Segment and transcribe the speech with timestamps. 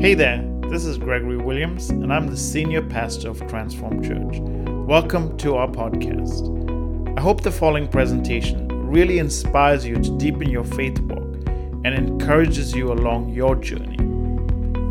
[0.00, 4.38] Hey there, this is Gregory Williams, and I'm the senior pastor of Transform Church.
[4.86, 7.18] Welcome to our podcast.
[7.18, 11.48] I hope the following presentation really inspires you to deepen your faith walk
[11.84, 13.96] and encourages you along your journey.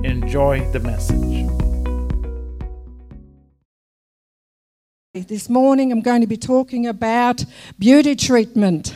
[0.05, 1.48] Enjoy the message.
[5.14, 7.46] This morning I'm going to be talking about
[7.80, 8.94] beauty treatment.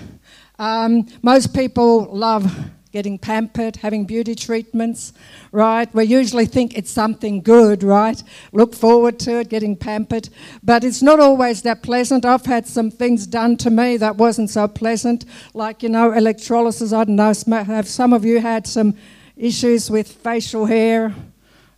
[0.60, 2.54] Um, most people love
[2.92, 5.14] getting pampered, having beauty treatments,
[5.52, 5.94] right?
[5.94, 8.22] We usually think it's something good, right?
[8.52, 10.30] Look forward to it, getting pampered.
[10.64, 12.26] But it's not always that pleasant.
[12.26, 16.92] I've had some things done to me that wasn't so pleasant, like, you know, electrolysis.
[16.94, 18.96] I don't know, have some of you had some
[19.38, 21.14] issues with facial hair?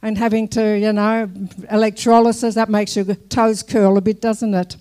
[0.05, 1.29] And having to, you know,
[1.71, 4.75] electrolysis, that makes your toes curl a bit, doesn't it?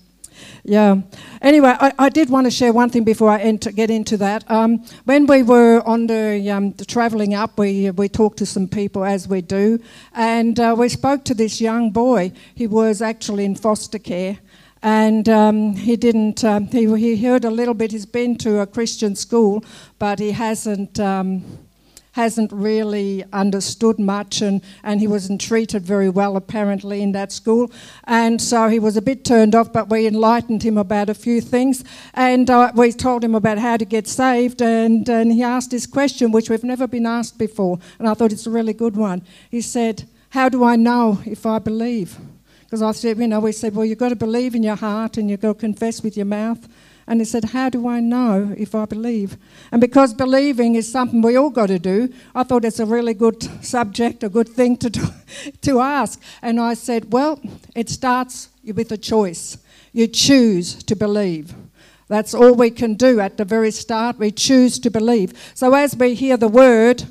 [0.63, 1.01] Yeah.
[1.41, 4.49] Anyway, I, I, did want to share one thing before I enter, get into that.
[4.49, 8.67] Um, when we were on the, um, the, traveling up, we, we talked to some
[8.67, 9.79] people as we do,
[10.13, 12.31] and uh, we spoke to this young boy.
[12.55, 14.39] He was actually in foster care.
[14.85, 18.67] And um, he didn't, um, he, he heard a little bit, he's been to a
[18.67, 19.63] Christian school,
[19.97, 21.41] but he hasn't um,
[22.13, 27.71] hasn't really understood much, and, and he wasn't treated very well, apparently, in that school.
[28.05, 31.41] And so he was a bit turned off, but we enlightened him about a few
[31.41, 31.83] things.
[32.13, 35.87] And uh, we told him about how to get saved, and, and he asked this
[35.87, 39.23] question, which we've never been asked before, and I thought it's a really good one.
[39.49, 42.17] He said, How do I know if I believe?
[42.73, 45.17] Because I said, you know, we said, well, you've got to believe in your heart
[45.17, 46.67] and you've got to confess with your mouth.
[47.07, 49.37] And he said, How do I know if I believe?
[49.71, 53.13] And because believing is something we all got to do, I thought it's a really
[53.13, 55.05] good subject, a good thing to, do,
[55.61, 56.21] to ask.
[56.41, 57.39] And I said, Well,
[57.75, 59.57] it starts with a choice.
[59.91, 61.53] You choose to believe.
[62.07, 64.19] That's all we can do at the very start.
[64.19, 65.33] We choose to believe.
[65.55, 67.03] So as we hear the word,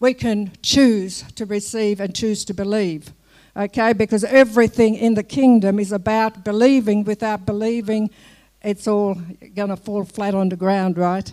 [0.00, 3.12] we can choose to receive and choose to believe.
[3.56, 7.04] Okay, because everything in the kingdom is about believing.
[7.04, 8.10] Without believing,
[8.62, 9.14] it's all
[9.54, 11.32] going to fall flat on the ground, right?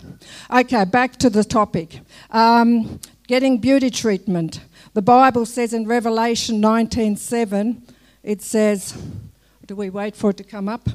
[0.50, 2.00] Okay, back to the topic.
[2.30, 4.60] Um, getting beauty treatment.
[4.94, 7.82] The Bible says in Revelation 19:7,
[8.22, 8.96] it says,
[9.68, 10.88] do we wait for it to come up?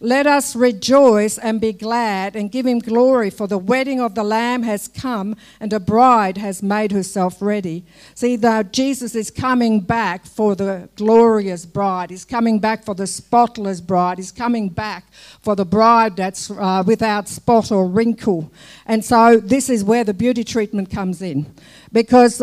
[0.00, 4.24] Let us rejoice and be glad and give him glory, for the wedding of the
[4.24, 7.84] Lamb has come and a bride has made herself ready.
[8.14, 12.08] See, that Jesus is coming back for the glorious bride.
[12.08, 14.16] He's coming back for the spotless bride.
[14.16, 15.04] He's coming back
[15.42, 18.50] for the bride that's uh, without spot or wrinkle.
[18.86, 21.52] And so this is where the beauty treatment comes in.
[21.92, 22.42] Because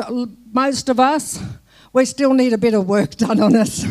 [0.53, 1.41] most of us,
[1.91, 3.83] we still need a bit of work done on us.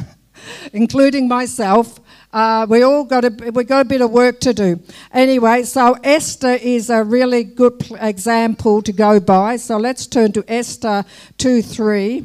[0.73, 2.01] including myself.
[2.33, 4.81] Uh, we all got a we got a bit of work to do.
[5.13, 9.57] Anyway, so Esther is a really good example to go by.
[9.57, 11.05] So let's turn to Esther
[11.39, 12.25] two three.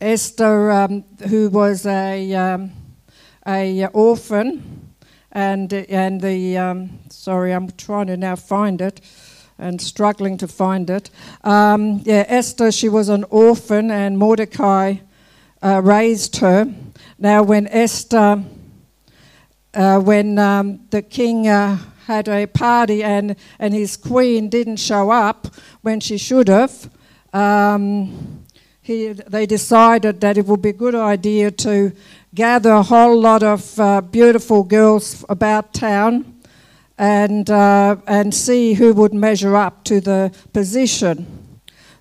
[0.00, 2.72] Esther, um, who was a um,
[3.46, 4.92] a orphan,
[5.32, 9.00] and and the um, sorry, I'm trying to now find it
[9.58, 11.10] and struggling to find it.
[11.44, 14.96] Um, yeah, Esther, she was an orphan, and Mordecai
[15.62, 16.72] uh, raised her.
[17.18, 18.42] Now, when Esther,
[19.74, 25.10] uh, when um, the king uh, had a party and, and his queen didn't show
[25.10, 25.48] up
[25.82, 26.90] when she should have,
[27.32, 28.44] um,
[28.82, 31.92] he, they decided that it would be a good idea to
[32.34, 36.40] gather a whole lot of uh, beautiful girls about town
[36.98, 41.26] and, uh, and see who would measure up to the position.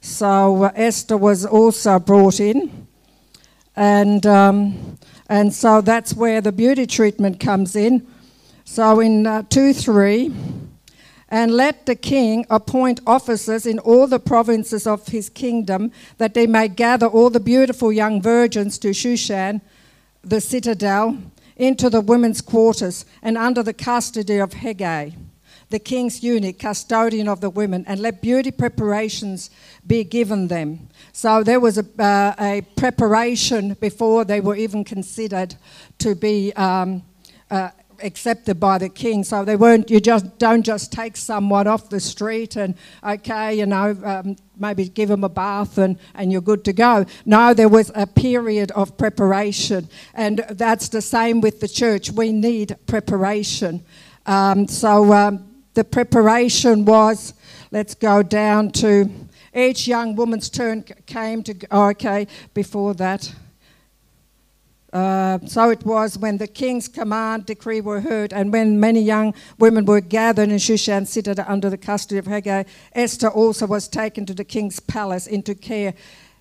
[0.02, 2.88] So uh, Esther was also brought in.
[3.80, 4.98] And, um,
[5.30, 8.06] and so that's where the beauty treatment comes in.
[8.66, 10.34] So in uh, 2 3,
[11.30, 16.46] and let the king appoint officers in all the provinces of his kingdom, that they
[16.46, 19.62] may gather all the beautiful young virgins to Shushan,
[20.26, 21.18] the citadel,
[21.56, 25.16] into the women's quarters, and under the custody of Hegai
[25.70, 29.50] the king's eunuch, custodian of the women, and let beauty preparations
[29.86, 30.90] be given them.
[31.14, 35.56] So there was a, uh, a preparation before they were even considered
[36.00, 37.04] to be um,
[37.52, 37.70] uh,
[38.02, 39.24] accepted by the king.
[39.24, 39.92] So they weren't.
[39.92, 44.90] You just don't just take someone off the street and okay, you know, um, maybe
[44.90, 47.06] give them a bath and and you're good to go.
[47.26, 52.12] No, there was a period of preparation, and that's the same with the church.
[52.12, 53.84] We need preparation.
[54.26, 57.34] Um, so um, the preparation was
[57.72, 59.10] let's go down to
[59.56, 63.34] each young woman's turn came to, okay, before that.
[64.92, 69.34] Uh, so it was when the king's command decree were heard, and when many young
[69.60, 74.26] women were gathered in Shushan citadel under the custody of Hegai, Esther also was taken
[74.26, 75.94] to the king's palace into care.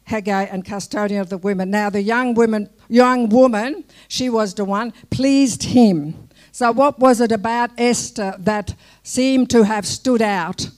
[0.09, 1.71] Hegai and custodian of the women.
[1.71, 6.29] Now the young woman, young woman, she was the one pleased him.
[6.51, 8.75] So what was it about Esther that
[9.09, 10.69] seemed to have stood out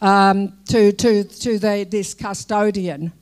[0.00, 3.12] um, to to to the, this custodian?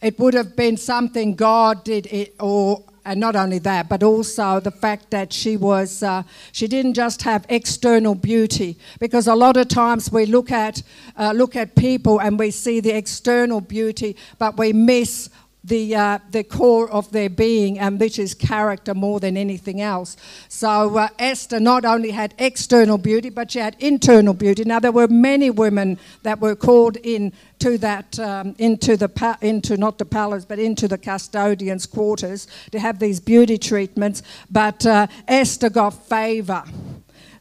[0.00, 4.60] It would have been something God did, it, or and not only that, but also
[4.60, 6.22] the fact that she was, uh,
[6.52, 10.82] she didn't just have external beauty, because a lot of times we look at,
[11.18, 15.30] uh, look at people and we see the external beauty, but we miss
[15.64, 20.16] the, uh, the core of their being, and which is character more than anything else.
[20.48, 24.64] So uh, Esther not only had external beauty, but she had internal beauty.
[24.64, 29.38] Now there were many women that were called in to that um, into the pa-
[29.40, 34.22] into not the palace, but into the custodians' quarters to have these beauty treatments.
[34.50, 36.64] But uh, Esther got favour.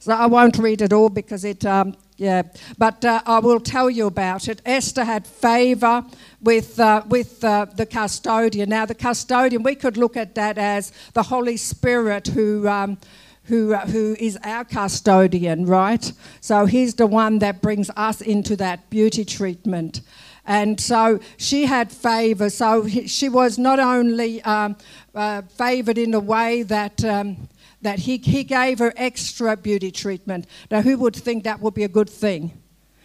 [0.01, 2.43] So I won't read it all because it um, yeah,
[2.77, 4.61] but uh, I will tell you about it.
[4.63, 6.05] Esther had favour
[6.39, 8.69] with, uh, with uh, the custodian.
[8.69, 12.67] Now, the custodian, we could look at that as the Holy Spirit who.
[12.67, 12.97] Um,
[13.45, 16.13] who, uh, who is our custodian, right?
[16.41, 20.01] So he's the one that brings us into that beauty treatment.
[20.45, 22.51] And so she had favour.
[22.51, 24.77] So she was not only um,
[25.15, 27.49] uh, favoured in a way that um,
[27.81, 30.45] that he, he gave her extra beauty treatment.
[30.69, 32.61] Now, who would think that would be a good thing?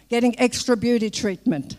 [0.09, 1.77] Getting extra beauty treatment.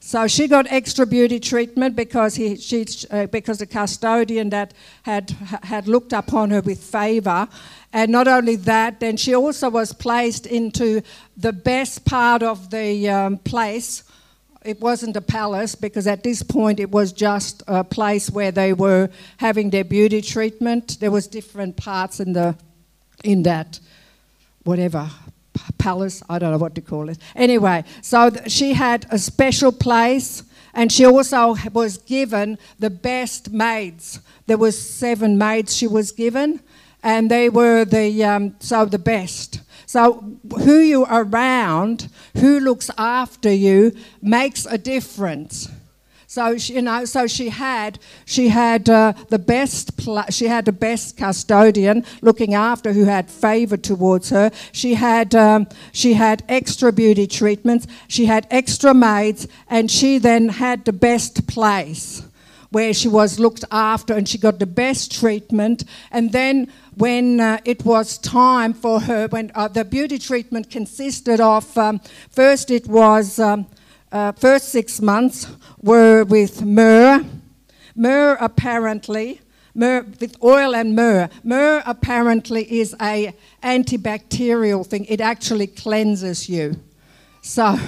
[0.00, 4.74] So she got extra beauty treatment because, he, she, uh, because the custodian that
[5.04, 5.30] had,
[5.62, 7.46] had looked upon her with favour.
[7.92, 11.02] And not only that, then she also was placed into
[11.36, 14.02] the best part of the um, place
[14.64, 18.72] it wasn't a palace because at this point it was just a place where they
[18.72, 20.98] were having their beauty treatment.
[21.00, 22.56] There was different parts in the
[23.24, 23.80] in that
[24.64, 25.10] whatever
[25.78, 26.22] palace.
[26.28, 27.18] I don't know what to call it.
[27.34, 30.44] Anyway, so she had a special place.
[30.74, 34.20] And she also was given the best maids.
[34.46, 36.60] There was seven maids she was given,
[37.02, 39.60] and they were the um, so the best.
[39.92, 42.08] So, who you are around,
[42.38, 43.92] who looks after you,
[44.22, 45.68] makes a difference.
[46.26, 50.64] So she, you know, so she had she had uh, the best pl- she had
[50.64, 54.50] the best custodian looking after who had favour towards her.
[54.72, 57.86] She had um, she had extra beauty treatments.
[58.08, 62.22] She had extra maids, and she then had the best place
[62.72, 65.84] where she was looked after and she got the best treatment.
[66.10, 71.40] And then when uh, it was time for her, when uh, the beauty treatment consisted
[71.40, 72.00] of um,
[72.30, 73.66] first it was um,
[74.10, 75.46] uh, first six months
[75.80, 77.24] were with myrrh.
[77.94, 79.40] Myrrh apparently.
[79.74, 81.30] Myrrh, with oil and myrrh.
[81.42, 85.06] Myrrh apparently is a antibacterial thing.
[85.06, 86.76] It actually cleanses you.
[87.40, 87.78] So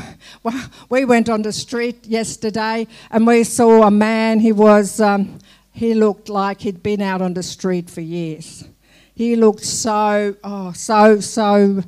[0.42, 4.40] well, we went on the street yesterday and we saw a man.
[4.40, 5.38] He was, um,
[5.72, 8.64] he looked like he'd been out on the street for years.
[9.14, 11.82] He looked so, oh, so, so.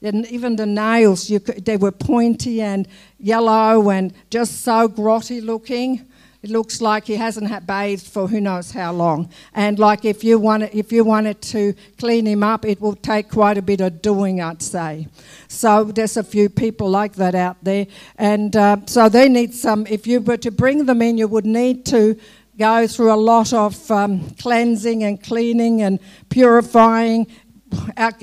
[0.00, 2.86] And even the nails, could, they were pointy and
[3.18, 6.08] yellow and just so grotty looking.
[6.40, 9.28] It looks like he hasn't had bathed for who knows how long.
[9.54, 13.28] And like if you wanted, if you wanted to clean him up, it will take
[13.28, 15.08] quite a bit of doing, I'd say.
[15.48, 19.84] So there's a few people like that out there, and uh, so they need some.
[19.88, 22.16] If you were to bring them in, you would need to
[22.58, 27.26] go through a lot of um, cleansing and cleaning and purifying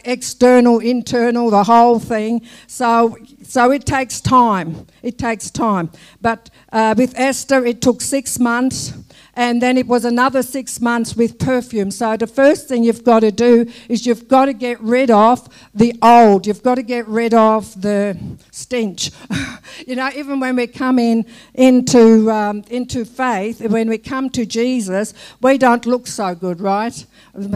[0.03, 2.41] external, internal, the whole thing.
[2.67, 4.87] So, so it takes time.
[5.03, 5.91] It takes time.
[6.21, 8.93] But uh, with Esther, it took six months
[9.35, 11.91] and then it was another six months with perfume.
[11.91, 15.47] So the first thing you've got to do is you've got to get rid of
[15.73, 16.47] the old.
[16.47, 18.17] You've got to get rid of the
[18.51, 19.11] stench.
[19.87, 24.45] you know, even when we come in into um, into faith, when we come to
[24.45, 27.05] Jesus, we don't look so good, right?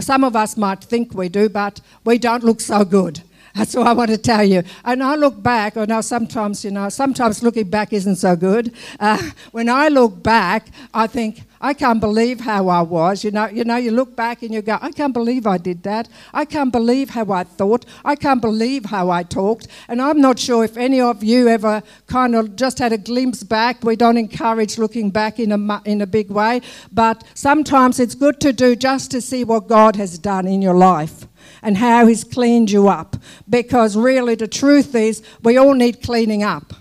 [0.00, 3.22] Some of us might think we do, but we don't look so good.
[3.54, 4.62] That's what I want to tell you.
[4.84, 8.72] And I look back, I know sometimes, you know, sometimes looking back isn't so good.
[8.98, 13.22] Uh, when I look back, I think, I can't believe how I was.
[13.22, 15.82] You know, you know, you look back and you go, I can't believe I did
[15.82, 16.08] that.
[16.32, 17.84] I can't believe how I thought.
[18.02, 19.68] I can't believe how I talked.
[19.86, 23.42] And I'm not sure if any of you ever kind of just had a glimpse
[23.42, 23.84] back.
[23.84, 26.62] We don't encourage looking back in a, in a big way,
[26.92, 30.76] but sometimes it's good to do just to see what God has done in your
[30.76, 31.26] life
[31.62, 33.16] and how He's cleaned you up.
[33.48, 36.72] Because really, the truth is, we all need cleaning up.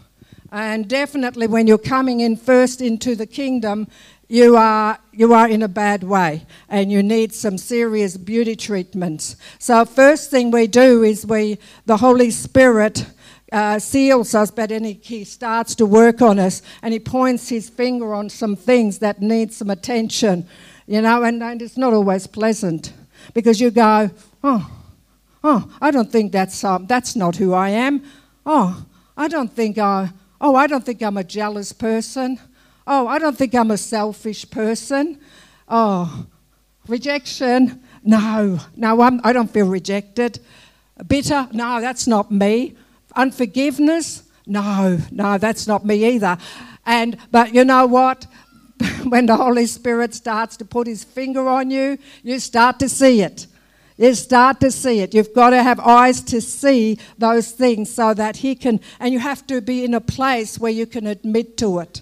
[0.52, 3.88] And definitely, when you're coming in first into the kingdom,
[4.32, 9.36] you are, you are in a bad way and you need some serious beauty treatments.
[9.58, 11.58] So, first thing we do is we,
[11.88, 13.08] the Holy Spirit
[13.52, 17.50] uh, seals us, but then he, he starts to work on us and he points
[17.50, 20.48] his finger on some things that need some attention,
[20.86, 22.94] you know, and, and it's not always pleasant
[23.34, 24.12] because you go,
[24.44, 24.72] oh,
[25.44, 28.04] oh, I don't think that's, um, that's not who I am.
[28.46, 28.86] Oh,
[29.18, 32.40] I don't think I, oh, I don't think I'm a jealous person.
[32.92, 35.20] Oh, I don't think I'm a selfish person.
[35.68, 36.26] Oh,
[36.88, 37.84] rejection.
[38.04, 40.40] No, no, I'm, I don't feel rejected.
[41.08, 41.48] Bitter.
[41.52, 42.76] No, that's not me.
[43.16, 44.24] Unforgiveness.
[44.48, 46.36] No, no, that's not me either.
[46.84, 48.26] And, but you know what?
[49.04, 53.22] when the Holy Spirit starts to put his finger on you, you start to see
[53.22, 53.46] it.
[53.98, 55.14] You start to see it.
[55.14, 59.20] You've got to have eyes to see those things so that he can, and you
[59.20, 62.02] have to be in a place where you can admit to it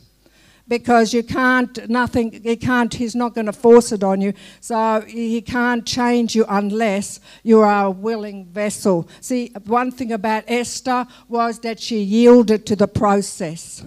[0.67, 4.33] because you can't, nothing, he can't, he's not going to force it on you.
[4.59, 9.09] So he can't change you unless you are a willing vessel.
[9.21, 13.86] See, one thing about Esther was that she yielded to the process.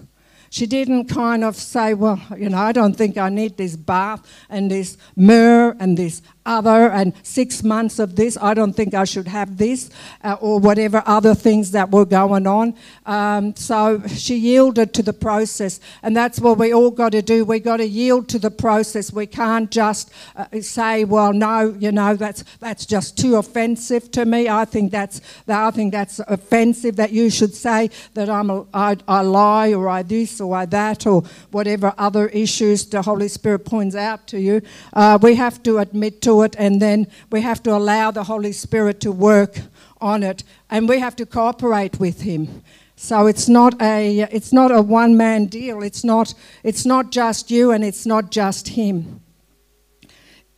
[0.49, 4.29] She didn't kind of say, well, you know, I don't think I need this bath
[4.49, 8.37] and this myrrh and this other and six months of this.
[8.41, 9.89] I don't think I should have this
[10.23, 12.75] uh, or whatever other things that were going on.
[13.05, 17.45] Um, so she yielded to the process, and that's what we all got to do.
[17.45, 19.13] We got to yield to the process.
[19.13, 24.25] We can't just uh, say, "Well, no, you know, that's that's just too offensive to
[24.25, 28.65] me." I think that's I think that's offensive that you should say that I'm a,
[28.73, 33.27] I, I lie or I this or I that or whatever other issues the Holy
[33.27, 34.61] Spirit points out to you.
[34.93, 38.23] Uh, we have to admit to to it, and then we have to allow the
[38.23, 39.59] Holy Spirit to work
[39.99, 42.63] on it, and we have to cooperate with Him.
[42.95, 45.83] So it's not a it's not a one man deal.
[45.83, 46.33] It's not
[46.63, 49.21] it's not just you, and it's not just Him.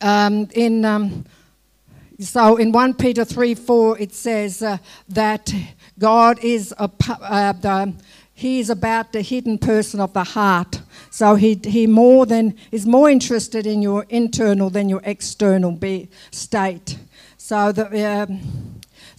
[0.00, 1.24] Um, in um,
[2.20, 4.78] so in 1 Peter 3 4, it says uh,
[5.08, 5.52] that
[5.98, 7.94] God is a, uh, the,
[8.34, 10.82] he is about the hidden person of the heart.
[11.10, 16.08] So he, he more than is more interested in your internal than your external be,
[16.32, 16.98] state.
[17.36, 18.73] So the, um,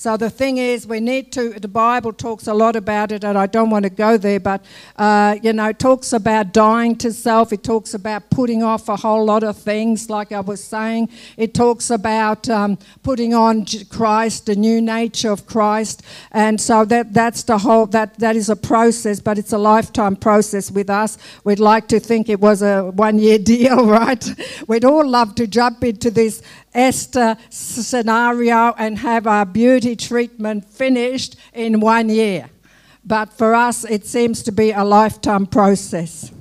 [0.05, 3.35] so the thing is, we need to, the Bible talks a lot about it, and
[3.39, 4.63] I don't want to go there, but,
[4.97, 7.51] uh, you know, it talks about dying to self.
[7.51, 11.09] It talks about putting off a whole lot of things, like I was saying.
[11.37, 16.03] It talks about um, putting on Christ, the new nature of Christ.
[16.31, 20.17] And so that, that's the whole, that, that is a process, but it's a lifetime
[20.17, 21.17] process with us.
[21.43, 24.23] We'd like to think it was a one year deal, right?
[24.67, 26.43] We'd all love to jump into this
[26.75, 32.49] Esther scenario and have our beauty treatment finished in one year.
[33.03, 36.31] But for us, it seems to be a lifetime process.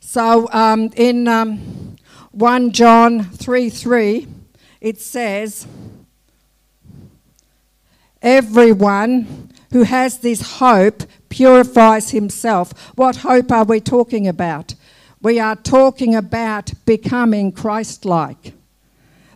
[0.00, 1.96] So um, in um,
[2.32, 4.26] 1 John 3 3,
[4.80, 5.66] it says,
[8.20, 12.72] Everyone who has this hope purifies himself.
[12.96, 14.74] What hope are we talking about?
[15.20, 18.54] We are talking about becoming Christ like.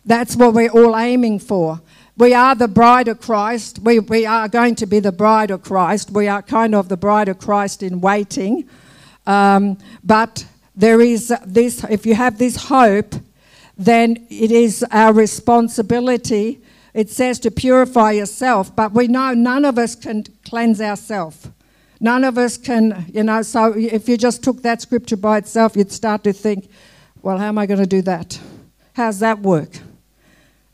[0.05, 1.81] That's what we're all aiming for.
[2.15, 3.79] We are the bride of Christ.
[3.79, 6.11] We, we are going to be the bride of Christ.
[6.11, 8.69] We are kind of the bride of Christ in waiting.
[9.25, 10.45] Um, but
[10.75, 13.15] there is this, if you have this hope,
[13.77, 16.61] then it is our responsibility.
[16.93, 21.49] It says to purify yourself, but we know none of us can cleanse ourselves.
[21.99, 25.75] None of us can, you know, so if you just took that scripture by itself,
[25.75, 26.69] you'd start to think,
[27.23, 28.39] well, how am I going to do that?
[28.93, 29.79] How's that work?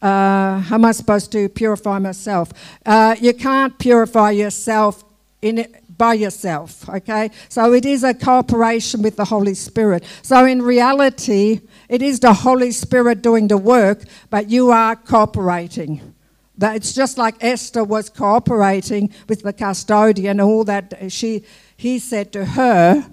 [0.02, 2.52] Uh, how am I supposed to purify myself?
[2.86, 5.04] Uh, you can't purify yourself
[5.42, 7.30] in it by yourself, okay?
[7.50, 10.06] So it is a cooperation with the Holy Spirit.
[10.22, 16.16] So in reality, it is the Holy Spirit doing the work, but you are cooperating.
[16.58, 21.44] That it's just like Esther was cooperating with the custodian, all that she
[21.76, 23.06] he said to her,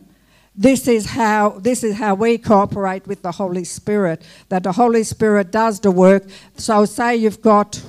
[0.57, 4.23] this is how this is how we cooperate with the Holy Spirit.
[4.49, 6.25] That the Holy Spirit does the work.
[6.57, 7.83] So say you've got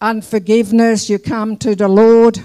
[0.00, 2.38] unforgiveness, you come to the Lord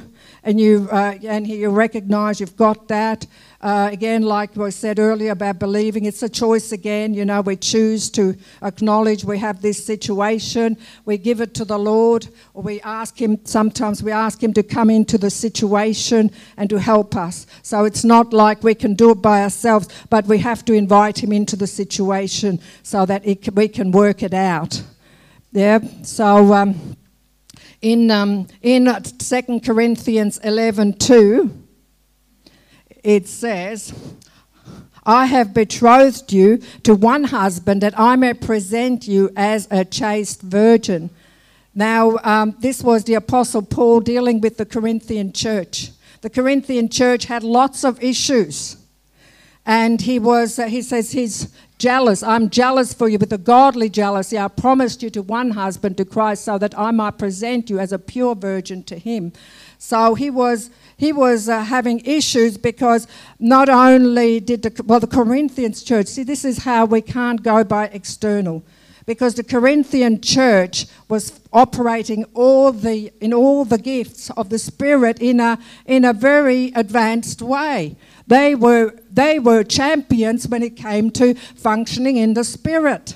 [0.44, 3.28] and you uh, and you recognise you've got that.
[3.64, 7.14] Uh, again, like I said earlier about believing, it's a choice again.
[7.14, 11.80] You know, we choose to acknowledge we have this situation, we give it to the
[11.80, 16.70] Lord, or we ask Him, sometimes we ask Him to come into the situation and
[16.70, 17.48] to help us.
[17.62, 21.24] So it's not like we can do it by ourselves, but we have to invite
[21.24, 24.84] Him into the situation so that it, we can work it out.
[25.54, 26.54] Yeah, so.
[26.54, 26.98] Um,
[27.82, 31.63] in, um, in 2 Corinthians 11 2,
[33.04, 33.94] it says,
[35.06, 40.42] I have betrothed you to one husband that I may present you as a chaste
[40.42, 41.10] virgin.
[41.76, 45.92] Now, um, this was the Apostle Paul dealing with the Corinthian church.
[46.22, 48.78] the Corinthian church had lots of issues.
[49.66, 52.24] And he was, uh, he says he's jealous.
[52.24, 54.40] I'm jealous for you with a godly jealousy.
[54.40, 57.92] I promised you to one husband, to Christ, so that I might present you as
[57.92, 59.34] a pure virgin to him.
[59.78, 63.08] So he was he was uh, having issues because
[63.40, 67.64] not only did the well the Corinthians church see this is how we can't go
[67.64, 68.64] by external
[69.06, 75.20] because the Corinthian church was operating all the in all the gifts of the spirit
[75.20, 77.96] in a in a very advanced way.
[78.28, 83.16] They were they were champions when it came to functioning in the spirit.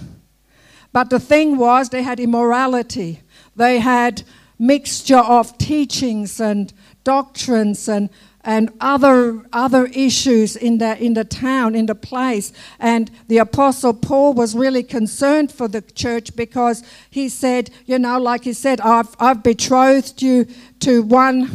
[0.91, 3.21] But the thing was they had immorality.
[3.55, 4.23] They had
[4.59, 6.73] mixture of teachings and
[7.07, 8.09] doctrines and
[8.43, 12.51] and other other issues in the in the town in the place.
[12.79, 18.19] And the apostle paul was really concerned for the church because he said you know
[18.19, 20.45] like he said i've i've betrothed you
[20.79, 21.49] to one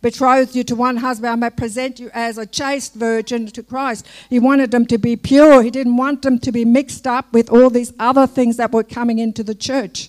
[0.00, 1.32] betrothed you to one husband.
[1.32, 4.06] I may present you as a chaste virgin to christ.
[4.30, 5.62] He wanted them to be pure.
[5.62, 8.84] He didn't want them to be mixed up with all these other things that were
[8.84, 10.08] coming into the church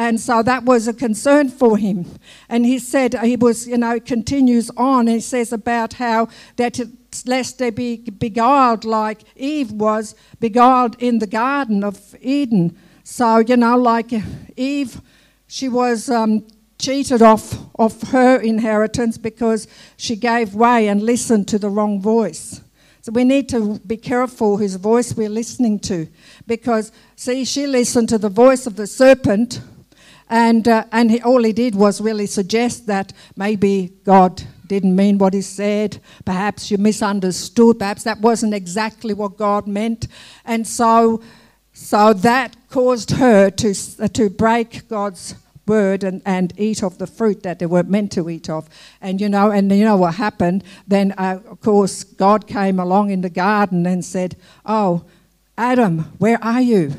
[0.00, 2.06] and so that was a concern for him.
[2.48, 6.80] And he said, he was, you know, continues on, and he says about how that
[7.26, 12.78] lest they be beguiled like Eve was beguiled in the Garden of Eden.
[13.04, 14.10] So, you know, like
[14.56, 15.02] Eve,
[15.46, 16.46] she was um,
[16.78, 22.62] cheated off of her inheritance because she gave way and listened to the wrong voice.
[23.02, 26.08] So we need to be careful whose voice we're listening to
[26.46, 29.60] because, see, she listened to the voice of the serpent
[30.30, 35.18] and, uh, and he, all he did was really suggest that maybe God didn't mean
[35.18, 36.00] what he said.
[36.24, 37.80] Perhaps you misunderstood.
[37.80, 40.06] Perhaps that wasn't exactly what God meant.
[40.44, 41.20] And so,
[41.72, 45.34] so that caused her to, uh, to break God's
[45.66, 48.68] word and, and eat of the fruit that they weren't meant to eat of.
[49.00, 50.62] And you know, and you know what happened?
[50.86, 55.04] Then, uh, of course, God came along in the garden and said, Oh,
[55.58, 56.92] Adam, where are you?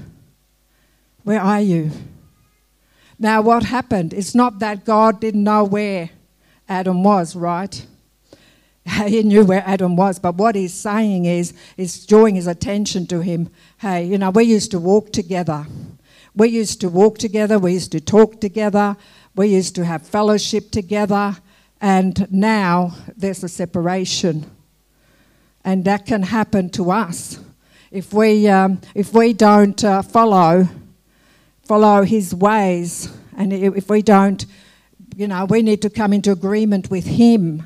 [1.24, 1.92] Where are you?
[3.22, 4.14] Now, what happened?
[4.14, 6.10] It's not that God didn't know where
[6.68, 7.86] Adam was, right?
[9.08, 13.22] He knew where Adam was, but what he's saying is, is drawing his attention to
[13.22, 13.52] him.
[13.78, 15.68] Hey, you know, we used to walk together.
[16.36, 17.60] We used to walk together.
[17.60, 18.98] We used to talk together.
[19.36, 21.38] We used to have fellowship together.
[21.80, 24.50] And now there's a separation.
[25.64, 27.40] And that can happen to us
[27.92, 30.68] if we, um, if we don't uh, follow
[31.72, 33.08] follow his ways.
[33.38, 34.46] And if we don't,
[35.16, 37.66] you know, we need to come into agreement with him.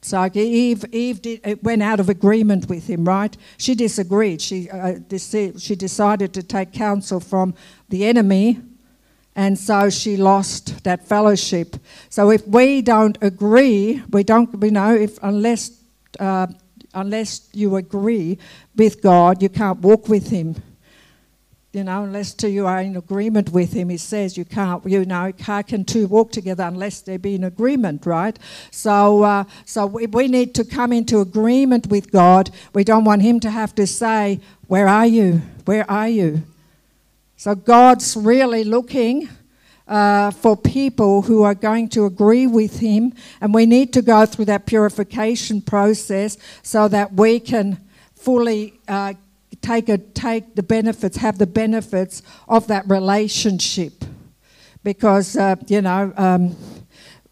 [0.00, 3.36] So Eve, Eve did, went out of agreement with him, right?
[3.58, 4.40] She disagreed.
[4.40, 4.94] She, uh,
[5.58, 7.54] she decided to take counsel from
[7.90, 8.62] the enemy,
[9.36, 11.76] and so she lost that fellowship.
[12.08, 15.82] So if we don't agree, we don't, you know, if unless
[16.18, 16.46] uh,
[16.94, 18.38] unless you agree
[18.74, 20.56] with God, you can't walk with Him
[21.72, 25.04] you know, unless two you are in agreement with him, he says you can't, you
[25.04, 28.38] know, how can two walk together unless they be in agreement, right?
[28.70, 32.50] So, uh, so we, we need to come into agreement with God.
[32.72, 35.42] We don't want him to have to say, "Where are you?
[35.66, 36.42] Where are you?"
[37.36, 39.28] So God's really looking
[39.86, 44.24] uh, for people who are going to agree with him, and we need to go
[44.24, 47.78] through that purification process so that we can
[48.14, 48.80] fully.
[48.88, 49.12] Uh,
[49.60, 54.04] take, a, take the benefits, have the benefits of that relationship.
[54.82, 56.56] Because, uh, you know, um,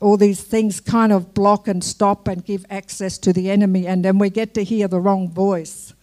[0.00, 4.04] all these things kind of block and stop and give access to the enemy, and
[4.04, 5.94] then we get to hear the wrong voice.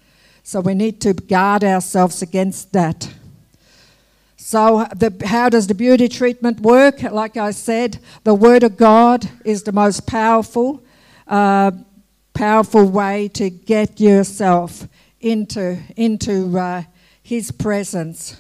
[0.42, 3.14] So we need to guard ourselves against that.
[4.36, 7.02] So, the, how does the beauty treatment work?
[7.02, 10.84] Like I said, the Word of God is the most powerful,
[11.28, 11.72] uh,
[12.34, 14.88] powerful way to get yourself
[15.24, 16.84] into, into uh,
[17.22, 18.38] His presence.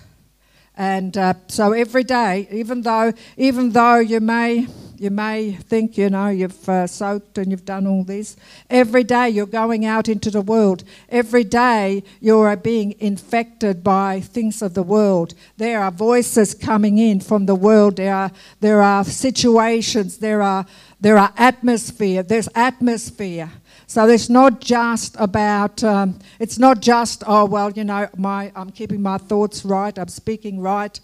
[0.75, 4.67] And uh, so every day, even though, even though you may,
[4.97, 8.35] you may think, you know, you've uh, soaked and you've done all this,
[8.71, 10.83] every day you're going out into the world.
[11.09, 15.35] Every day you are being infected by things of the world.
[15.57, 17.97] There are voices coming in from the world.
[17.97, 20.17] There are, there are situations.
[20.17, 20.65] There are,
[20.99, 22.23] there are atmosphere.
[22.23, 23.51] There's atmosphere.
[23.87, 28.69] So it's not just about, um, it's not just, oh, well, you know, my, I'm
[28.71, 30.99] keeping my thoughts right, I'm speaking right.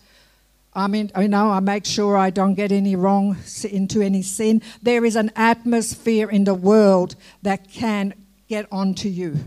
[0.74, 3.38] I mean, you know, I make sure I don't get any wrong
[3.70, 4.62] into any sin.
[4.82, 8.13] There is an atmosphere in the world that can
[8.48, 9.39] get onto you.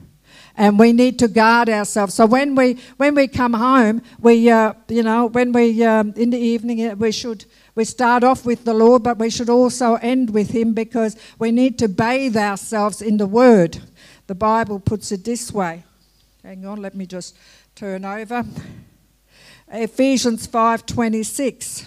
[0.56, 2.14] and we need to guard ourselves.
[2.14, 6.30] So when we when we come home, we uh, you know when we um, in
[6.30, 9.94] the evening uh, we should we start off with the Lord, but we should also
[9.96, 13.82] end with Him because we need to bathe ourselves in the Word.
[14.26, 15.84] The Bible puts it this way.
[16.42, 17.36] Hang on, let me just
[17.74, 18.44] turn over.
[19.68, 21.86] Ephesians 5:26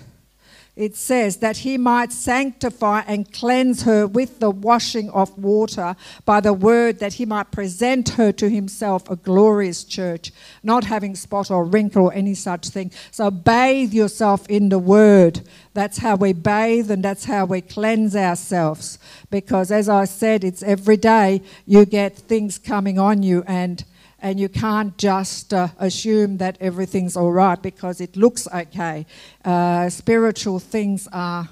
[0.76, 6.42] it says that he might sanctify and cleanse her with the washing of water by
[6.42, 10.32] the word that he might present her to himself a glorious church
[10.64, 12.92] not having spot or wrinkle or any such thing.
[13.12, 15.42] So bathe yourself in the word.
[15.74, 19.00] That's how we bathe and that's how we cleanse ourselves.
[19.30, 23.84] Because as i said it's every day you get things coming on you and
[24.26, 29.06] and you can't just uh, assume that everything's all right because it looks okay.
[29.46, 31.48] Uh, spiritual things are,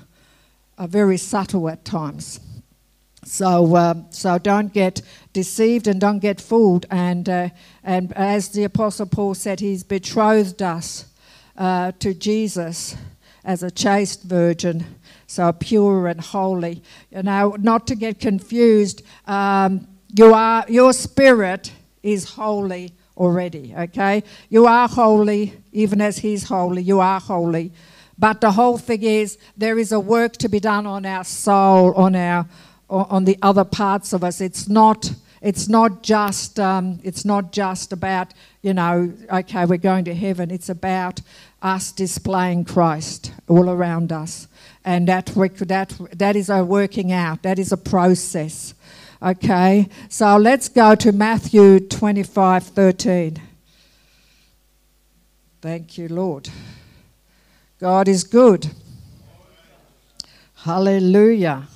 [0.80, 2.40] are very subtle at times.
[3.26, 6.88] So, uh, so don't get deceived and don't get fooled.
[6.90, 7.50] And, uh,
[7.84, 11.06] and as the Apostle Paul said, he's betrothed us
[11.56, 12.96] uh, to Jesus
[13.46, 14.84] as a chaste virgin,
[15.28, 16.82] so pure and holy.
[17.12, 21.72] You know, not to get confused, um, you are, your spirit
[22.04, 24.24] is holy already, okay?
[24.50, 27.72] You are holy, even as He's holy, you are holy.
[28.18, 31.94] But the whole thing is, there is a work to be done on our soul,
[31.96, 32.46] on our,
[32.90, 34.40] on the other parts of us.
[34.40, 35.12] It's not,
[35.42, 40.52] it's not just, um, it's not just about, you know, okay, we're going to heaven.
[40.52, 41.22] It's about
[41.62, 44.48] us displaying Christ all around us,
[44.86, 47.42] and that that that is a working out.
[47.44, 48.74] That is a process.
[49.24, 53.42] Okay, so let's go to Matthew 25 13.
[55.62, 56.50] Thank you, Lord.
[57.80, 58.70] God is good.
[60.56, 61.70] Hallelujah.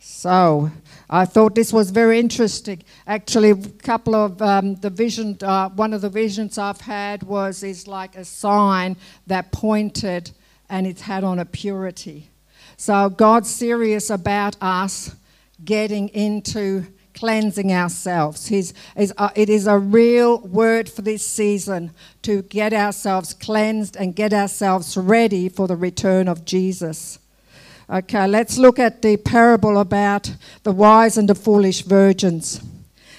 [0.00, 0.72] So,
[1.08, 2.82] I thought this was very interesting.
[3.06, 7.62] Actually, a couple of um, the vision, uh, one of the visions I've had was
[7.62, 8.96] is like a sign
[9.28, 10.32] that pointed,
[10.68, 12.30] and it had on a purity.
[12.76, 15.16] So God's serious about us
[15.64, 18.46] getting into cleansing ourselves.
[18.46, 23.96] He's, is, uh, it is a real word for this season to get ourselves cleansed
[23.96, 27.18] and get ourselves ready for the return of Jesus.
[27.88, 32.60] Okay, let's look at the parable about the wise and the foolish virgins.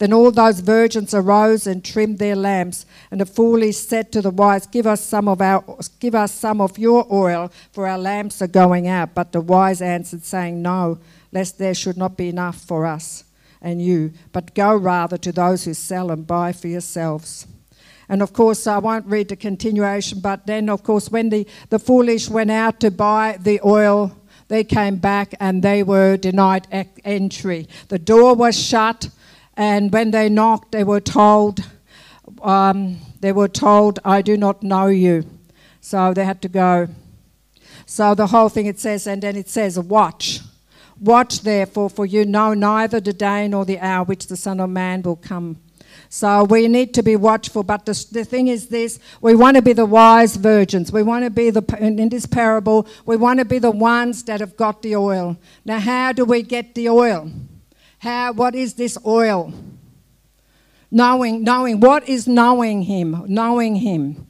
[0.00, 2.86] Then all those virgins arose and trimmed their lamps.
[3.10, 5.62] And the foolish said to the wise, Give us some of our
[6.00, 9.14] give us some of your oil, for our lamps are going out.
[9.14, 10.98] But the wise answered, saying, No,
[11.32, 13.24] lest there should not be enough for us
[13.60, 17.46] and you, but go rather to those who sell and buy for yourselves.
[18.08, 21.78] And of course, I won't read the continuation, but then, of course, when the, the
[21.78, 24.16] foolish went out to buy the oil,
[24.48, 26.66] they came back and they were denied
[27.04, 27.68] entry.
[27.88, 29.10] The door was shut
[29.56, 31.60] and when they knocked, they were told,
[32.42, 35.24] um, they were told, I do not know you.
[35.80, 36.88] So they had to go.
[37.86, 40.40] So the whole thing it says, and then it says, Watch.
[41.00, 44.68] Watch therefore, for you know neither the day nor the hour which the Son of
[44.68, 45.58] Man will come.
[46.08, 47.62] So we need to be watchful.
[47.62, 50.92] But the, the thing is this we want to be the wise virgins.
[50.92, 54.40] We want to be the, in this parable, we want to be the ones that
[54.40, 55.38] have got the oil.
[55.64, 57.30] Now, how do we get the oil?
[58.00, 59.52] How, what is this oil?
[60.90, 63.24] Knowing, knowing, what is knowing Him?
[63.28, 64.26] Knowing Him.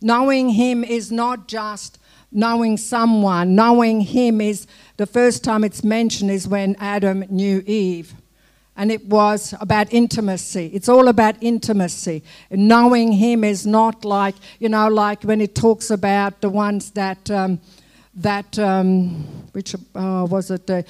[0.00, 1.98] Knowing Him is not just
[2.32, 3.54] knowing someone.
[3.54, 4.66] Knowing Him is
[4.96, 8.14] the first time it's mentioned is when Adam knew Eve.
[8.76, 10.70] And it was about intimacy.
[10.72, 12.22] It's all about intimacy.
[12.50, 16.92] And knowing Him is not like, you know, like when it talks about the ones
[16.92, 17.60] that, um,
[18.14, 20.70] that um, which uh, was it?
[20.70, 20.82] Uh,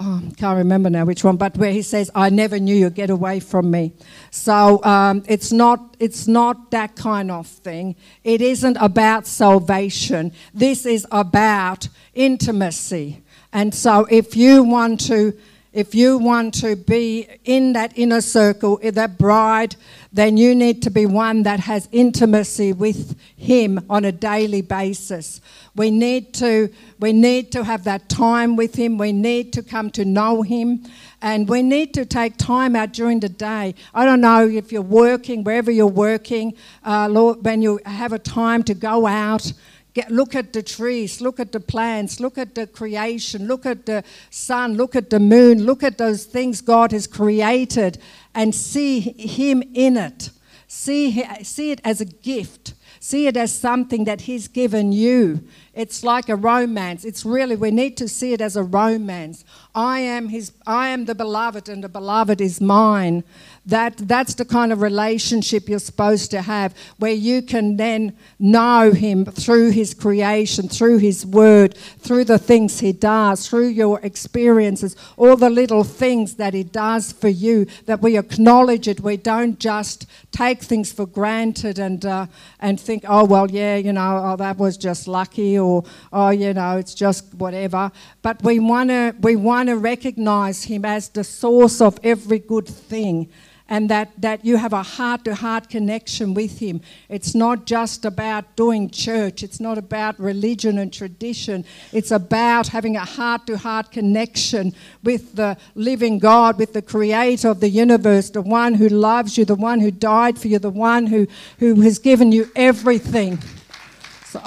[0.00, 2.90] oh, can't remember now which one, but where he says, "I never knew you.
[2.90, 3.92] Get away from me."
[4.30, 7.96] So um, it's not it's not that kind of thing.
[8.24, 10.32] It isn't about salvation.
[10.54, 13.22] This is about intimacy.
[13.52, 15.36] And so if you want to
[15.72, 19.76] if you want to be in that inner circle, in that bride,
[20.12, 25.40] then you need to be one that has intimacy with Him on a daily basis.
[25.76, 28.98] We need to, we need to have that time with Him.
[28.98, 30.84] We need to come to know Him.
[31.22, 33.76] And we need to take time out during the day.
[33.94, 36.54] I don't know if you're working, wherever you're working,
[36.84, 39.52] uh, Lord, when you have a time to go out
[39.92, 43.86] Get, look at the trees, look at the plants, look at the creation, look at
[43.86, 47.98] the sun, look at the moon, look at those things God has created
[48.34, 50.30] and see Him in it.
[50.68, 52.74] See, see it as a gift.
[53.00, 55.42] See it as something that He's given you.
[55.74, 57.04] It's like a romance.
[57.04, 59.44] It's really, we need to see it as a romance.
[59.74, 63.24] I am his I am the beloved and the beloved is mine.
[63.66, 68.90] That that's the kind of relationship you're supposed to have where you can then know
[68.90, 74.96] him through his creation, through his word, through the things he does, through your experiences,
[75.18, 79.00] all the little things that he does for you that we acknowledge it.
[79.00, 82.26] We don't just take things for granted and uh,
[82.60, 86.54] and think, "Oh, well, yeah, you know, oh, that was just lucky or oh, you
[86.54, 87.92] know, it's just whatever."
[88.22, 93.28] But we want to we to recognize Him as the source of every good thing
[93.70, 96.80] and that, that you have a heart to heart connection with Him.
[97.08, 101.64] It's not just about doing church, it's not about religion and tradition.
[101.92, 107.48] It's about having a heart to heart connection with the living God, with the Creator
[107.48, 110.68] of the universe, the one who loves you, the one who died for you, the
[110.68, 111.28] one who,
[111.58, 113.38] who has given you everything.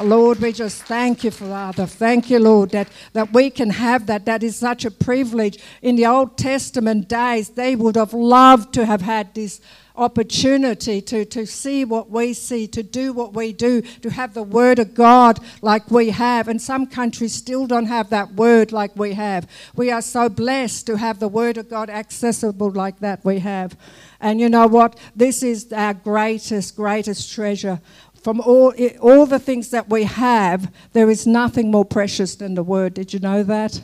[0.02, 1.86] Lord, we just thank you, Father.
[1.86, 4.26] Thank you, Lord, that, that we can have that.
[4.26, 5.60] That is such a privilege.
[5.82, 9.60] In the Old Testament days, they would have loved to have had this
[9.96, 14.44] opportunity to, to see what we see, to do what we do, to have the
[14.44, 16.48] Word of God like we have.
[16.48, 19.48] And some countries still don't have that Word like we have.
[19.76, 23.78] We are so blessed to have the Word of God accessible like that we have.
[24.20, 24.98] And you know what?
[25.16, 27.82] This is our greatest, greatest treasure
[28.24, 32.64] from all, all the things that we have, there is nothing more precious than the
[32.64, 32.94] word.
[32.94, 33.82] Did you know that?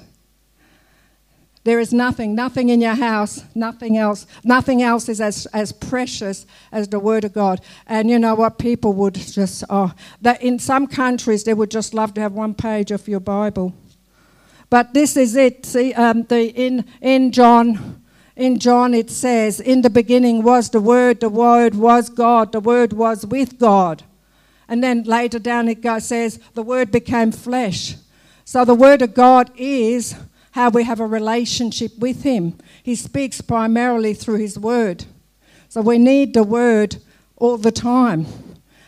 [1.66, 6.46] There is nothing, nothing in your house, nothing else, nothing else is as, as precious
[6.72, 7.60] as the Word of God.
[7.86, 8.58] And you know what?
[8.58, 12.54] People would just, oh, that in some countries they would just love to have one
[12.54, 13.74] page of your Bible.
[14.70, 15.66] But this is it.
[15.66, 18.04] See, um, the, in, in John,
[18.38, 22.62] in John it says, In the beginning was the Word, the Word was God, the
[22.62, 24.04] Word was with God.
[24.70, 27.96] And then later down it goes, says, the Word became flesh.
[28.46, 30.16] So the Word of God is
[30.52, 32.56] how we have a relationship with Him.
[32.84, 35.06] He speaks primarily through His Word.
[35.70, 36.98] So we need the Word
[37.36, 38.28] all the time.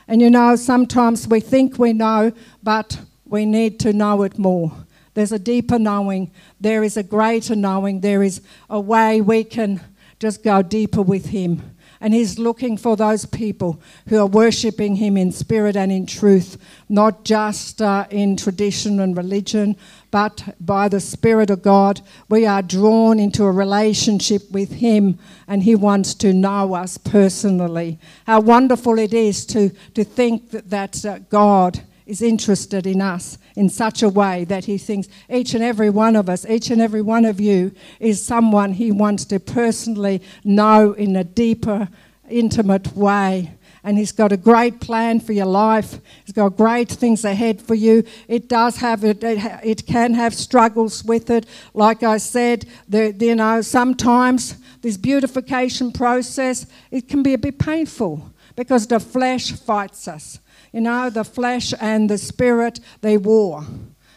[0.08, 4.72] And you know, sometimes we think we know, but we need to know it more.
[5.14, 9.82] There's a deeper knowing, there is a greater knowing, there is a way we can
[10.20, 11.71] just go deeper with Him.
[12.02, 16.58] And He's looking for those people who are worshipping Him in spirit and in truth,
[16.90, 19.78] not just uh, in tradition and religion,
[20.10, 22.02] but by the Spirit of God.
[22.28, 28.00] We are drawn into a relationship with Him, and He wants to know us personally.
[28.26, 31.82] How wonderful it is to, to think that, that uh, God
[32.12, 36.18] is interested in us in such a way that he thinks each and every one
[36.18, 37.72] of us, each and every one of you,
[38.02, 41.88] is someone he wants to personally know in a deeper,
[42.30, 43.54] intimate way.
[43.82, 46.02] And he's got a great plan for your life.
[46.26, 48.04] He's got great things ahead for you.
[48.28, 49.24] It does have it.
[49.24, 51.46] It can have struggles with it.
[51.74, 57.58] Like I said, the, you know, sometimes this beautification process it can be a bit
[57.58, 60.40] painful because the flesh fights us.
[60.72, 63.66] You know, the flesh and the spirit, they war.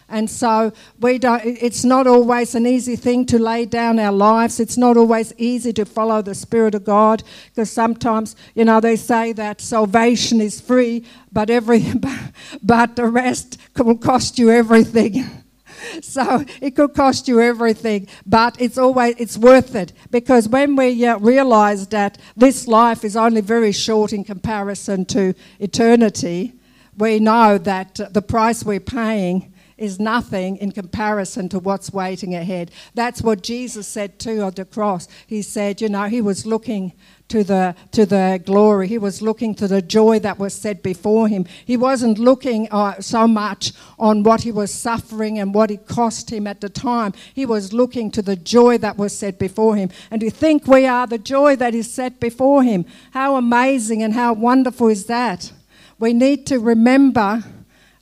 [0.08, 4.60] And so we don't, it's not always an easy thing to lay down our lives.
[4.60, 8.96] It's not always easy to follow the Spirit of God because sometimes, you know, they
[8.96, 11.84] say that salvation is free, but, every,
[12.62, 15.43] but the rest will cost you everything.
[16.02, 19.92] so it could cost you everything, but it's always it's worth it.
[20.10, 25.34] Because when we uh, realize that this life is only very short in comparison to
[25.58, 26.52] eternity,
[26.96, 32.70] we know that the price we're paying is nothing in comparison to what's waiting ahead.
[32.94, 35.08] That's what Jesus said too on the cross.
[35.26, 36.92] He said, you know, he was looking
[37.28, 38.86] to the, to the glory.
[38.86, 41.46] He was looking to the joy that was set before him.
[41.64, 46.30] He wasn't looking uh, so much on what he was suffering and what it cost
[46.30, 47.12] him at the time.
[47.34, 49.90] He was looking to the joy that was set before him.
[50.10, 52.84] And to think we are the joy that is set before him.
[53.12, 55.52] How amazing and how wonderful is that?
[55.98, 57.42] We need to remember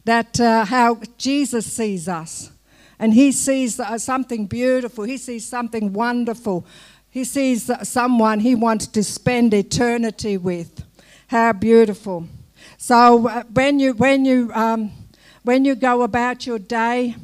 [0.05, 2.51] that uh, how Jesus sees us
[2.99, 6.67] and he sees uh, something beautiful, he sees something wonderful,
[7.11, 10.85] he sees someone he wants to spend eternity with.
[11.29, 12.27] How beautiful.
[12.77, 14.93] So uh, when you, when you, um,
[15.43, 17.17] when you go about your day,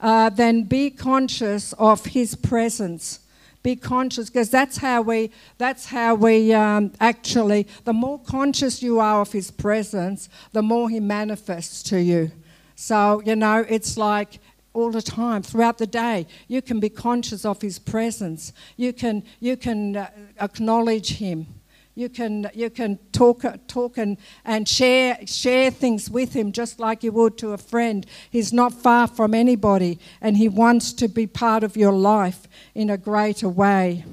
[0.00, 3.20] uh, then be conscious of his presence
[3.62, 9.00] be conscious because that's how we that's how we um, actually the more conscious you
[9.00, 12.30] are of his presence the more he manifests to you.
[12.76, 14.40] So you know it's like
[14.72, 18.52] all the time throughout the day you can be conscious of his presence.
[18.76, 21.57] You can you can uh, acknowledge him
[21.98, 27.02] you can, you can talk, talk and, and share, share things with him just like
[27.02, 28.06] you would to a friend.
[28.30, 32.88] He's not far from anybody and he wants to be part of your life in
[32.88, 34.04] a greater way.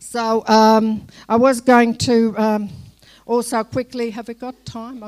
[0.00, 2.68] So um, I was going to um,
[3.24, 5.00] also quickly, have we got time?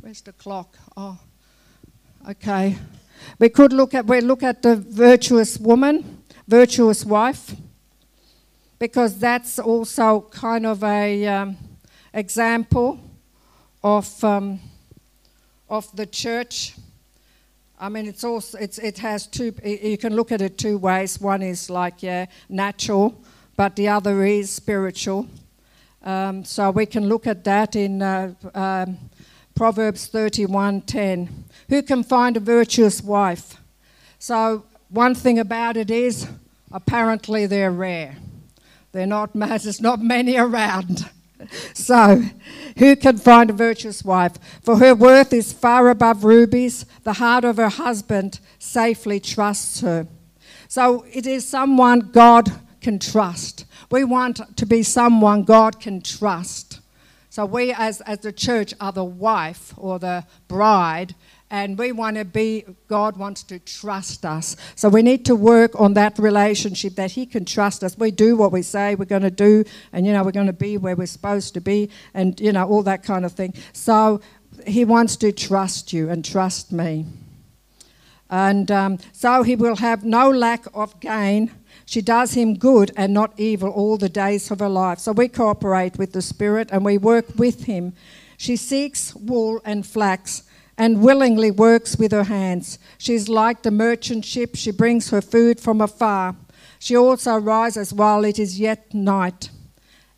[0.00, 0.76] Where's the clock?
[0.98, 1.18] Oh,
[2.28, 2.76] okay.
[3.38, 7.54] We could look at, we look at the virtuous woman, virtuous wife
[8.78, 11.56] because that's also kind of a um,
[12.12, 13.00] example
[13.82, 14.60] of um,
[15.68, 16.74] of the church.
[17.80, 19.54] I mean, it's also it's, it has two.
[19.64, 21.20] You can look at it two ways.
[21.20, 23.20] One is like yeah, natural,
[23.56, 25.26] but the other is spiritual.
[26.02, 28.98] Um, so we can look at that in uh, um,
[29.54, 31.28] Proverbs 31:10.
[31.68, 33.56] Who can find a virtuous wife?
[34.18, 36.26] So one thing about it is,
[36.72, 38.16] apparently they're rare.
[38.92, 41.08] They're not, there's not many around.
[41.72, 42.22] So,
[42.78, 44.34] who can find a virtuous wife?
[44.62, 46.84] For her worth is far above rubies.
[47.04, 50.08] The heart of her husband safely trusts her.
[50.68, 53.64] So, it is someone God can trust.
[53.90, 56.80] We want to be someone God can trust.
[57.30, 61.14] So, we as, as the church are the wife or the bride
[61.50, 64.56] and we want to be, God wants to trust us.
[64.74, 67.96] So we need to work on that relationship that He can trust us.
[67.96, 70.52] We do what we say we're going to do, and you know, we're going to
[70.52, 73.54] be where we're supposed to be, and you know, all that kind of thing.
[73.72, 74.20] So
[74.66, 77.06] He wants to trust you and trust me.
[78.30, 81.50] And um, so He will have no lack of gain.
[81.86, 84.98] She does him good and not evil all the days of her life.
[84.98, 87.94] So we cooperate with the Spirit and we work with him.
[88.36, 90.42] She seeks wool and flax
[90.78, 92.78] and willingly works with her hands.
[92.96, 96.36] She is like the merchant ship, she brings her food from afar.
[96.78, 99.50] She also rises while it is yet night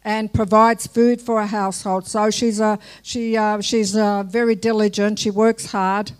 [0.04, 2.06] and provides food for her household.
[2.06, 6.12] So she's, a, she, uh, she's uh, very diligent, she works hard,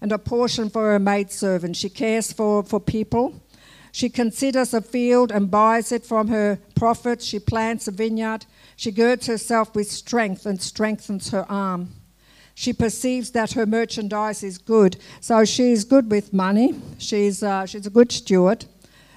[0.00, 1.76] and a portion for her maidservant.
[1.76, 3.42] She cares for, for people.
[3.92, 7.24] She considers a field and buys it from her profits.
[7.24, 8.46] She plants a vineyard.
[8.76, 11.99] She girds herself with strength and strengthens her arm.
[12.60, 14.98] She perceives that her merchandise is good.
[15.22, 16.74] So she's good with money.
[16.98, 18.66] She's, uh, she's a good steward.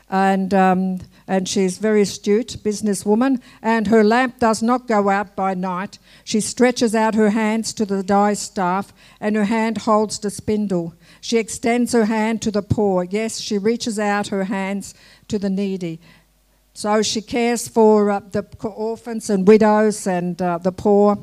[0.09, 3.41] And, um, and she's very astute businesswoman.
[3.61, 5.99] And her lamp does not go out by night.
[6.23, 10.93] She stretches out her hands to the distaff, and her hand holds the spindle.
[11.19, 13.03] She extends her hand to the poor.
[13.03, 14.93] Yes, she reaches out her hands
[15.27, 15.99] to the needy.
[16.73, 21.17] So she cares for uh, the orphans and widows and uh, the poor.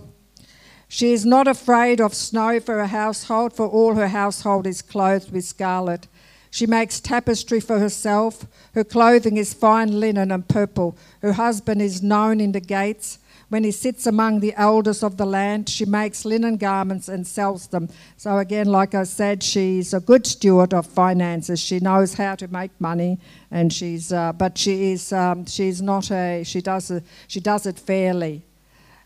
[0.93, 5.31] She is not afraid of snow for her household, for all her household is clothed
[5.31, 6.09] with scarlet.
[6.51, 8.45] She makes tapestry for herself.
[8.75, 10.99] Her clothing is fine linen and purple.
[11.23, 13.21] Her husband is known in the gates.
[13.51, 17.69] When he sits among the elders of the land, she makes linen garments and sells
[17.69, 17.89] them.
[18.17, 21.61] So, again, like I said, she's a good steward of finances.
[21.61, 23.21] She knows how to make money,
[23.53, 27.65] and she's, uh, but she is, um, she's not a, she does, a, she does
[27.67, 28.43] it fairly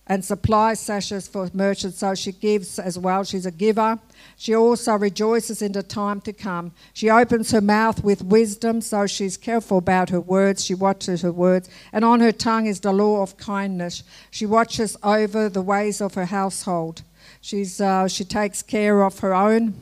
[0.07, 3.25] and supplies sashes for merchants, so she gives as well.
[3.25, 3.99] She's a giver.
[4.37, 6.73] She also rejoices in the time to come.
[6.93, 10.65] She opens her mouth with wisdom, so she's careful about her words.
[10.65, 14.03] She watches her words, and on her tongue is the law of kindness.
[14.31, 17.03] She watches over the ways of her household.
[17.41, 19.75] She's, uh, she takes care of her own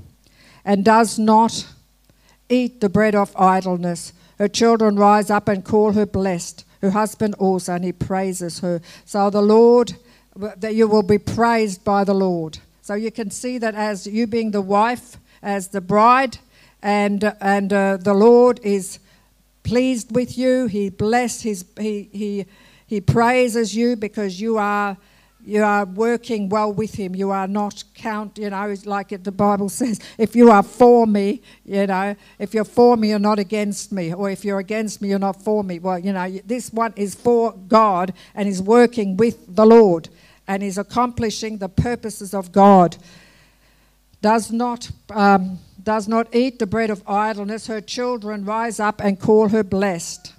[0.64, 1.66] and does not
[2.48, 4.12] eat the bread of idleness.
[4.38, 6.64] Her children rise up and call her blessed.
[6.80, 8.80] Her husband also, and he praises her.
[9.04, 9.94] So the Lord
[10.36, 12.58] that you will be praised by the Lord.
[12.80, 16.38] So you can see that as you being the wife, as the bride,
[16.82, 18.98] and and uh, the Lord is
[19.62, 20.66] pleased with you.
[20.66, 22.46] He bless his he he
[22.86, 24.96] he praises you because you are
[25.44, 27.16] you are working well with him.
[27.16, 31.42] You are not count, you know, like the Bible says, if you are for me,
[31.64, 34.14] you know, if you're for me, you're not against me.
[34.14, 35.78] Or if you're against me, you're not for me.
[35.80, 40.08] Well, you know, this one is for God and is working with the Lord
[40.46, 42.96] and is accomplishing the purposes of God.
[44.20, 49.18] Does not um, does not eat the bread of idleness, her children rise up and
[49.18, 50.32] call her blessed.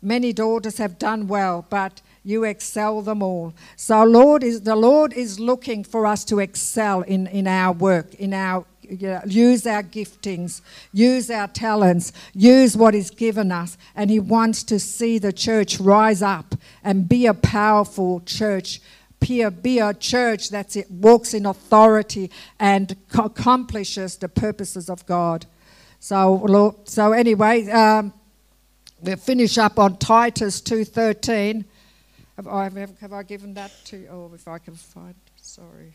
[0.00, 3.54] Many daughters have done well, but you excel them all.
[3.76, 8.14] So Lord is the Lord is looking for us to excel in, in our work,
[8.14, 10.60] in our use our giftings,
[10.92, 15.80] use our talents, use what is given us, and He wants to see the church
[15.80, 18.80] rise up and be a powerful church.
[19.26, 25.46] Be a, be a church that walks in authority and accomplishes the purposes of God.
[25.98, 28.12] So, so anyway, um,
[29.00, 31.64] we'll finish up on Titus two thirteen.
[32.36, 34.06] Have I, have, have I given that to?
[34.08, 35.14] Oh, if I can find.
[35.36, 35.94] Sorry.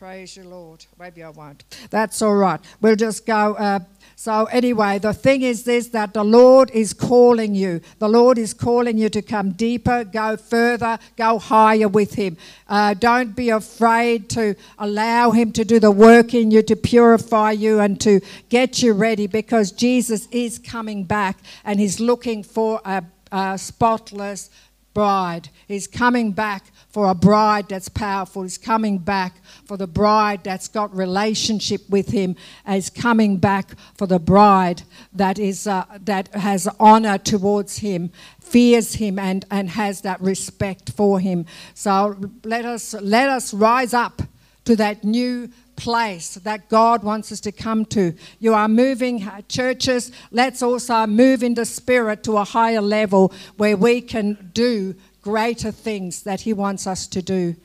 [0.00, 0.86] Praise you, Lord.
[0.98, 1.62] Maybe I won't.
[1.90, 2.58] That's all right.
[2.80, 3.52] We'll just go.
[3.52, 3.80] Uh,
[4.16, 7.82] so, anyway, the thing is this that the Lord is calling you.
[7.98, 12.38] The Lord is calling you to come deeper, go further, go higher with Him.
[12.66, 17.50] Uh, don't be afraid to allow Him to do the work in you, to purify
[17.50, 22.80] you, and to get you ready because Jesus is coming back and He's looking for
[22.86, 24.48] a, a spotless
[24.94, 25.48] bride.
[25.66, 28.42] He's coming back for a bride that's powerful.
[28.42, 32.36] He's coming back for the bride that's got relationship with him.
[32.66, 34.82] He's coming back for the bride
[35.12, 38.10] that is uh, that has honor towards him,
[38.40, 41.46] fears him, and and has that respect for him.
[41.74, 44.22] So let us let us rise up
[44.64, 45.48] to that new
[45.80, 48.14] place that God wants us to come to.
[48.38, 50.12] You are moving uh, churches.
[50.30, 55.72] Let's also move in the spirit to a higher level where we can do greater
[55.72, 57.56] things that He wants us to do.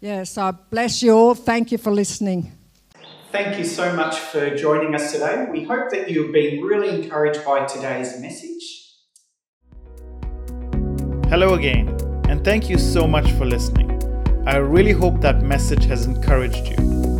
[0.00, 1.34] Yes, so bless you all.
[1.34, 2.52] Thank you for listening.
[3.32, 5.46] Thank you so much for joining us today.
[5.50, 8.64] We hope that you've been really encouraged by today's message.
[11.28, 11.88] Hello again,
[12.30, 13.90] and thank you so much for listening.
[14.46, 17.15] I really hope that message has encouraged you.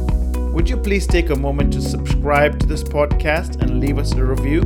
[0.56, 4.24] Would you please take a moment to subscribe to this podcast and leave us a
[4.24, 4.62] review?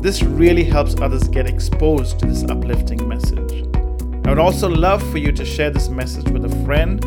[0.00, 3.64] This really helps others get exposed to this uplifting message.
[4.24, 7.00] I would also love for you to share this message with a friend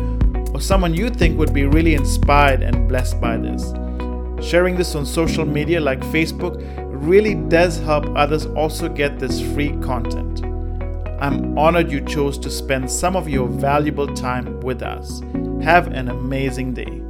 [0.54, 3.74] or someone you think would be really inspired and blessed by this.
[4.42, 6.64] Sharing this on social media like Facebook
[7.06, 10.42] really does help others also get this free content.
[11.20, 15.20] I'm honored you chose to spend some of your valuable time with us.
[15.62, 17.02] Have an amazing day.